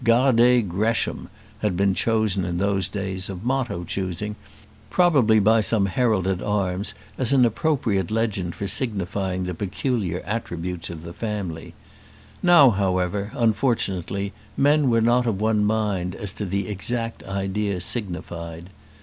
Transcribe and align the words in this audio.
"Gardez 0.03 0.63
Gresham," 0.67 1.29
had 1.59 1.77
been 1.77 1.93
chosen 1.93 2.43
in 2.43 2.57
the 2.57 2.87
days 2.91 3.29
of 3.29 3.43
motto 3.43 3.83
choosing 3.83 4.35
probably 4.89 5.39
by 5.39 5.61
some 5.61 5.85
herald 5.85 6.25
at 6.25 6.41
arms 6.41 6.95
as 7.19 7.33
an 7.33 7.45
appropriate 7.45 8.09
legend 8.09 8.55
for 8.55 8.65
signifying 8.65 9.43
the 9.43 9.53
peculiar 9.53 10.21
attributes 10.25 10.89
of 10.89 11.03
the 11.03 11.13
family. 11.13 11.75
Now, 12.41 12.71
however, 12.71 13.31
unfortunately, 13.35 14.33
men 14.57 14.89
were 14.89 15.01
not 15.01 15.27
of 15.27 15.39
one 15.39 15.63
mind 15.63 16.15
as 16.15 16.31
to 16.31 16.47
the 16.47 16.67
exact 16.67 17.21
idea 17.25 17.79
signified. 17.79 18.71